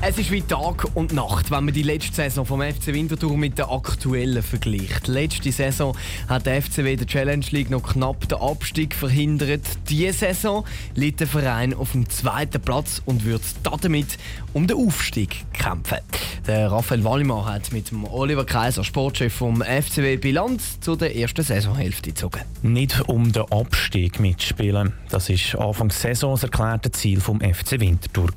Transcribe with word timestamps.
Es 0.00 0.16
ist 0.16 0.30
wie 0.30 0.42
Tag 0.42 0.86
und 0.94 1.12
Nacht, 1.12 1.50
wenn 1.50 1.64
man 1.64 1.74
die 1.74 1.82
letzte 1.82 2.14
Saison 2.14 2.46
vom 2.46 2.62
FC 2.62 2.88
Winterthur 2.88 3.36
mit 3.36 3.58
der 3.58 3.72
aktuellen 3.72 4.44
vergleicht. 4.44 5.08
Letzte 5.08 5.50
Saison 5.50 5.96
hat 6.28 6.46
der 6.46 6.62
FCW 6.62 6.94
der 6.94 7.06
Challenge 7.08 7.44
League 7.50 7.68
noch 7.68 7.94
knapp 7.94 8.28
den 8.28 8.38
Abstieg 8.38 8.94
verhindert. 8.94 9.62
Diese 9.88 10.12
Saison 10.12 10.64
liegt 10.94 11.18
der 11.18 11.26
Verein 11.26 11.74
auf 11.74 11.92
dem 11.92 12.08
zweiten 12.08 12.62
Platz 12.62 13.02
und 13.06 13.24
wird 13.24 13.42
damit 13.64 14.18
um 14.52 14.68
den 14.68 14.76
Aufstieg 14.76 15.44
kämpfen. 15.52 15.98
Der 16.46 16.70
Raphael 16.70 17.02
Wallimann 17.02 17.44
hat 17.44 17.72
mit 17.72 17.90
dem 17.90 18.04
Oliver 18.04 18.46
Kaiser, 18.46 18.84
Sportchef 18.84 19.34
vom 19.34 19.62
FCW, 19.62 20.16
Bilanz 20.16 20.78
zu 20.78 20.94
der 20.94 21.16
ersten 21.16 21.42
Saisonhälfte 21.42 22.10
gezogen. 22.10 22.42
Nicht 22.62 23.08
um 23.08 23.32
den 23.32 23.50
Abstieg 23.50 24.20
mitspielen. 24.20 24.92
Das 25.10 25.28
ist 25.28 25.56
Anfang 25.56 25.90
Saison 25.90 26.34
das 26.34 26.44
erklärte 26.44 26.92
Ziel 26.92 27.20
vom 27.20 27.40
FC 27.40 27.80
Winterthur. 27.80 28.30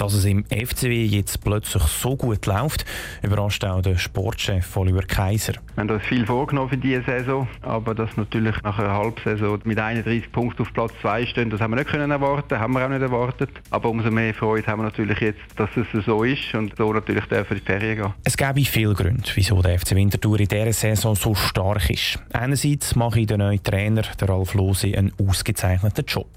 Dass 0.00 0.14
es 0.14 0.24
im 0.24 0.46
FCW 0.46 1.04
jetzt 1.04 1.44
plötzlich 1.44 1.82
so 1.82 2.16
gut 2.16 2.46
läuft, 2.46 2.86
überrascht 3.22 3.62
auch 3.66 3.82
der 3.82 3.98
Sportchef 3.98 4.74
Oliver 4.78 5.02
Kaiser. 5.02 5.52
Wir 5.74 5.82
haben 5.82 5.90
uns 5.90 6.02
viel 6.04 6.24
vorgenommen 6.24 6.70
für 6.70 6.78
diese 6.78 7.02
Saison, 7.02 7.46
aber 7.60 7.94
dass 7.94 8.16
natürlich 8.16 8.54
nach 8.62 8.78
einer 8.78 8.94
Halbsaison 8.94 9.60
mit 9.64 9.78
31 9.78 10.32
Punkten 10.32 10.62
auf 10.62 10.72
Platz 10.72 10.92
2 11.02 11.26
stehen, 11.26 11.50
das 11.50 11.60
haben 11.60 11.72
wir 11.72 11.76
nicht 11.76 11.90
können 11.90 12.10
erwarten, 12.10 12.58
haben 12.58 12.72
wir 12.72 12.82
auch 12.82 12.88
nicht 12.88 13.02
erwartet. 13.02 13.50
Aber 13.68 13.90
umso 13.90 14.10
mehr 14.10 14.32
Freude 14.32 14.66
haben 14.68 14.78
wir 14.78 14.84
natürlich 14.84 15.20
jetzt, 15.20 15.40
dass 15.56 15.68
es 15.76 15.86
so 16.06 16.24
ist 16.24 16.54
und 16.54 16.74
so 16.78 16.94
natürlich 16.94 17.26
dürfen 17.26 17.58
in 17.58 17.60
die 17.60 17.66
Ferien 17.66 17.96
gehen. 17.98 18.14
Es 18.24 18.38
gäbe 18.38 18.64
viele 18.64 18.94
Gründe, 18.94 19.28
wieso 19.34 19.60
der 19.60 19.78
FC 19.78 19.94
Winterthur 19.96 20.40
in 20.40 20.48
dieser 20.48 20.72
Saison 20.72 21.14
so 21.14 21.34
stark 21.34 21.90
ist. 21.90 22.18
Einerseits 22.32 22.96
mache 22.96 23.26
der 23.26 23.36
neue 23.36 23.62
Trainer, 23.62 24.04
der 24.18 24.30
Ralf 24.30 24.54
Lose, 24.54 24.96
einen 24.96 25.12
ausgezeichneten 25.20 26.06
Job. 26.06 26.30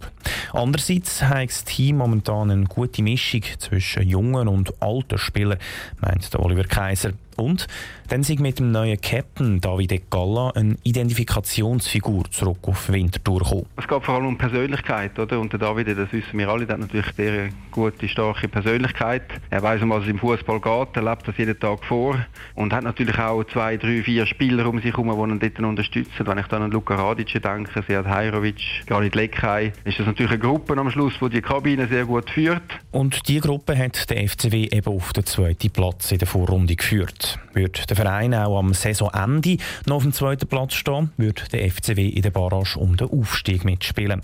Andererseits 0.52 1.24
hat 1.24 1.48
das 1.48 1.64
Team 1.64 1.98
momentan 1.98 2.52
eine 2.52 2.66
gute 2.66 3.02
Mischung 3.02 3.42
zwischen 3.60 4.08
jungen 4.08 4.48
und 4.48 4.74
alten 4.82 5.18
Spielern, 5.18 5.60
meint 6.02 6.36
Oliver 6.36 6.64
Kaiser. 6.64 7.12
Und 7.38 7.68
dann 8.10 8.24
sind 8.24 8.40
mit 8.40 8.60
dem 8.60 8.72
neuen 8.72 9.00
Captain 9.00 9.60
David 9.60 10.10
Galla 10.12 10.52
eine 10.52 10.76
Identifikationsfigur 10.84 12.30
zurück 12.32 12.60
auf 12.64 12.90
Winterthur 12.90 13.40
gekommen. 13.40 13.66
Es 13.78 13.88
geht 13.88 14.04
vor 14.04 14.16
allem 14.16 14.28
um 14.28 14.38
Persönlichkeit, 14.38 15.18
oder? 15.18 15.40
Und 15.40 15.52
der 15.52 15.60
David, 15.60 15.88
das 15.98 16.12
wissen 16.12 16.38
wir 16.38 16.50
alle, 16.50 16.66
der 16.66 16.76
hat 16.76 16.82
natürlich 16.82 17.08
eine 17.08 17.16
sehr 17.16 17.50
gute, 17.72 18.08
starke 18.08 18.48
Persönlichkeit. 18.48 19.24
Er 19.50 19.62
weiß, 19.62 19.82
um 19.82 19.90
was 19.90 20.04
es 20.04 20.10
im 20.10 20.20
Fußball 20.20 20.60
geht, 20.60 20.96
er 20.96 21.04
lebt 21.04 21.28
das 21.28 21.38
jeden 21.38 21.60
Tag 21.60 21.84
vor 21.86 22.18
und 22.56 22.74
hat 22.74 22.84
natürlich 22.84 23.18
auch 23.18 23.44
zwei, 23.46 23.78
drei, 23.78 24.04
vier 24.04 24.26
Spieler 24.26 24.68
um 24.68 24.80
sich 24.80 24.96
herum, 24.96 25.40
die 25.40 25.46
ihn 25.46 25.54
dort 25.56 25.60
unterstützen. 25.60 26.28
Wenn 26.28 26.38
ich 26.38 26.48
dann 26.48 26.62
an 26.62 26.72
Luka 26.72 26.96
Radic 26.96 27.42
denke, 27.42 27.84
Sead 27.88 28.06
Hajrovic, 28.06 28.86
Granit 28.86 29.16
Lekaj, 29.16 29.72
ist 29.86 30.00
das 30.00 30.06
natürlich 30.06 30.32
eine 30.32 30.40
Gruppe 30.40 30.78
am 30.78 30.92
Schluss, 30.92 31.14
die 31.22 31.30
die 31.30 31.42
Kabine 31.42 31.88
sehr 31.88 32.06
gut 32.06 32.30
führt. 32.30 32.62
Und 32.92 33.28
diese 33.28 33.42
Gruppe 33.42 33.78
hat 33.78 34.10
der 34.10 34.28
FCW 34.28 34.68
eben 34.72 34.88
auf 34.88 35.14
den 35.14 35.26
zweiten 35.26 35.72
Platz 35.72 36.12
in 36.12 36.20
der 36.20 36.28
Vorrunde 36.28 36.76
geführt. 36.76 37.23
Wird 37.54 37.90
der 37.90 37.96
Verein 37.96 38.34
auch 38.34 38.60
am 38.60 38.74
Saisonende 38.74 39.58
noch 39.86 39.98
auf 39.98 40.04
dem 40.04 40.14
zweiten 40.14 40.48
Platz 40.48 40.74
stehen, 40.74 41.12
wird 41.18 41.54
der 41.54 41.70
FCW 41.70 42.08
in 42.08 42.22
der 42.22 42.32
Barrage 42.32 42.80
um 42.80 42.98
den 42.98 43.10
Aufstieg 43.10 43.64
mitspielen. 43.66 44.22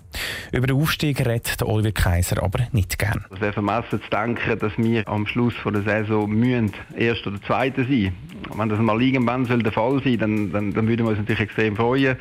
Über 0.51 0.67
den 0.67 0.75
Aufstieg 0.75 1.19
redet 1.25 1.61
Oliver 1.61 1.91
Kaiser 1.91 2.41
aber 2.41 2.67
nicht 2.71 2.97
gern. 2.97 3.25
Es 3.33 3.41
wäre 3.41 3.53
vermessen 3.53 4.01
zu 4.01 4.09
denken, 4.09 4.59
dass 4.59 4.77
wir 4.77 5.07
am 5.07 5.27
Schluss 5.27 5.53
der 5.65 5.83
Saison 5.83 6.29
müssen 6.29 6.71
erst 6.97 7.25
oder 7.27 7.41
zweiter 7.43 7.83
sein. 7.83 8.13
Wenn 8.55 8.69
das 8.69 8.79
mal 8.79 9.01
irgendwann 9.01 9.45
soll 9.45 9.61
der 9.63 9.71
Fall 9.71 10.01
sein, 10.03 10.17
dann, 10.17 10.51
dann, 10.51 10.73
dann 10.73 10.87
würden 10.87 11.05
wir 11.05 11.09
uns 11.09 11.19
natürlich 11.19 11.41
extrem 11.41 11.75
freuen. 11.75 12.17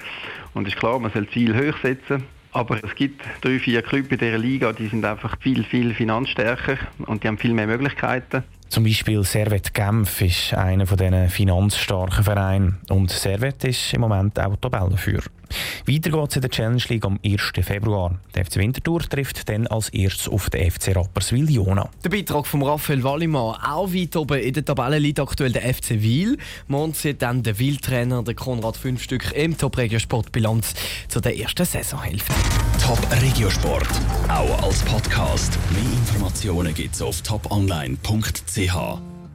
Und 0.55 0.67
es 0.67 0.75
ist 0.75 0.79
klar, 0.79 0.99
man 0.99 1.13
soll 1.13 1.29
Ziel 1.29 1.55
hoch 1.55 1.77
setzen. 1.83 2.25
Aber 2.53 2.83
es 2.83 2.95
gibt 2.95 3.23
drei, 3.41 3.59
vier 3.59 3.83
Clubs 3.83 4.09
in 4.11 4.19
dieser 4.19 4.39
Liga, 4.39 4.73
die 4.73 4.89
sind 4.89 5.05
einfach 5.05 5.39
viel, 5.41 5.65
viel 5.65 5.95
finanzstärker 5.95 6.79
und 7.07 7.23
die 7.23 7.29
haben 7.29 7.39
viel 7.39 7.53
mehr 7.53 7.67
Möglichkeiten. 7.67 8.45
Zum 8.69 8.85
Beispiel 8.85 9.25
Servet 9.25 9.73
Genf 9.73 10.21
ist 10.21 10.53
einer 10.53 10.87
von 10.87 10.99
diesen 10.99 11.29
finanzstarken 11.31 12.23
Vereinen 12.23 12.79
und 12.91 13.11
Servet 13.11 13.65
ist 13.65 13.95
im 13.95 14.03
Moment 14.03 14.39
auch 14.39 14.57
Tabellenführer. 14.57 15.25
Weiter 15.89 16.11
geht 16.11 16.29
es 16.29 16.37
in 16.37 16.43
der 16.43 16.51
Challenge 16.51 16.83
League 16.89 17.05
am 17.07 17.19
1. 17.25 17.43
Februar. 17.63 18.21
Der 18.35 18.45
FC 18.45 18.57
Winterthur 18.57 19.01
trifft 19.01 19.49
dann 19.49 19.67
als 19.69 19.89
erstes 19.89 20.29
auf 20.29 20.51
den 20.51 20.71
FC 20.71 20.95
Rapperswil-Jona. 20.95 21.89
Der 22.05 22.11
Beitrag 22.11 22.47
von 22.47 22.63
Raphael 22.63 23.03
Wallimann. 23.03 23.57
Auch 23.63 23.91
weit 23.95 24.15
oben 24.15 24.39
in 24.39 24.53
der 24.53 24.67
Tabelle 24.67 24.99
liegt 24.99 25.19
aktuell 25.19 25.51
der 25.51 25.63
FC 25.63 26.03
Wil. 26.03 26.37
Morgen 26.67 26.93
sieht 26.93 27.23
dann 27.23 27.43
der 27.43 27.59
Wil-Trainer, 27.59 28.23
der 28.23 28.35
Konrad 28.35 28.77
Fünfstück, 28.77 29.33
im 29.33 29.57
Top 29.57 29.79
Regiosport-Bilanz 29.79 30.75
zu 31.09 31.21
der 31.21 31.39
ersten 31.39 31.65
Saisonhälfte. 31.65 32.35
Top 32.85 33.01
Regiosport, 33.23 33.89
auch 34.29 34.63
als 34.63 34.83
Podcast. 34.83 35.59
Mehr 35.73 35.93
Informationen 35.93 36.75
gibt's 36.75 37.01
auf 37.01 37.23
toponline.ch. 37.23 39.08